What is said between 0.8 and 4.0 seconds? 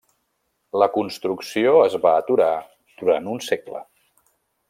La construcció es va aturar durant un segle.